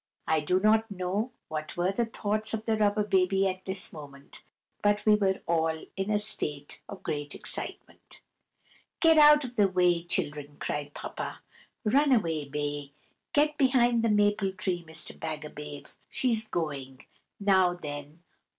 I 0.27 0.39
do 0.39 0.59
not 0.59 0.89
know 0.89 1.31
what 1.47 1.77
were 1.77 1.91
the 1.91 2.07
thoughts 2.07 2.55
of 2.55 2.65
the 2.65 2.75
Rubber 2.75 3.03
Baby 3.03 3.47
at 3.47 3.65
this 3.65 3.93
moment, 3.93 4.43
but 4.81 5.05
we 5.05 5.13
were 5.13 5.41
all 5.45 5.79
in 5.95 6.09
a 6.09 6.17
state 6.17 6.81
of 6.89 7.03
great 7.03 7.35
excitement. 7.35 8.19
"Get 8.99 9.19
out 9.19 9.43
of 9.43 9.57
the 9.57 9.67
way, 9.67 10.03
children!" 10.03 10.55
cried 10.57 10.95
Papa. 10.95 11.41
"Run 11.83 12.11
away, 12.11 12.45
Bay! 12.49 12.93
Get 13.33 13.59
behind 13.59 14.01
the 14.01 14.09
maple 14.09 14.53
tree, 14.53 14.83
Mr. 14.87 15.15
Bagabave! 15.15 15.93
She's 16.09 16.47
going. 16.47 17.05
Now, 17.39 17.75
then! 17.75 18.23